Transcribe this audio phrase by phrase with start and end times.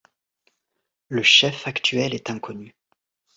[1.09, 2.75] Le chef actuel est inconnu.